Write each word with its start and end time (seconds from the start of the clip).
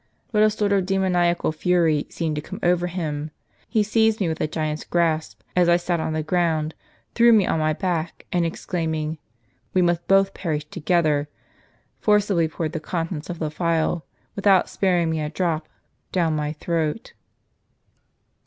But 0.31 0.41
a 0.41 0.49
sort 0.49 0.71
of 0.73 0.87
demoniacal 0.87 1.51
fury 1.51 2.07
seemed 2.09 2.35
to 2.37 2.41
come 2.41 2.59
over 2.63 2.87
him; 2.87 3.29
he 3.69 3.83
seized 3.83 4.19
me 4.19 4.27
with 4.27 4.41
a 4.41 4.47
giant's 4.47 4.83
grasp, 4.83 5.39
as 5.55 5.69
I 5.69 5.77
sat 5.77 5.99
on 5.99 6.13
the 6.13 6.23
ground, 6.23 6.73
threw 7.13 7.31
me 7.31 7.45
on 7.45 7.59
my 7.59 7.73
back, 7.73 8.25
and 8.31 8.43
exclaiming,' 8.43 9.19
We 9.75 9.83
must 9.83 10.07
both 10.07 10.33
perish 10.33 10.65
together,' 10.65 11.29
forcibly 11.99 12.47
poured 12.47 12.71
the 12.71 12.79
contents 12.79 13.29
of 13.29 13.37
the 13.37 13.51
phial, 13.51 14.03
without 14.35 14.67
sparing 14.69 15.11
me 15.11 15.19
a 15.21 15.29
drop, 15.29 15.69
down 16.11 16.35
niy 16.35 16.53
throat. 16.55 17.13